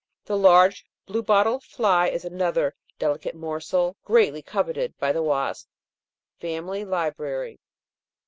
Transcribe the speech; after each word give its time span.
The 0.25 0.35
large 0.35 0.83
blue 1.05 1.21
bottle 1.21 1.59
fly 1.59 2.07
is 2.07 2.25
another 2.25 2.75
delicate 2.97 3.35
morsel 3.35 3.97
greatly 4.03 4.41
coveted 4.41 4.97
by 4.97 5.11
the 5.11 5.21
wasp." 5.21 5.67
Family 6.39 6.83
Library. 6.83 7.59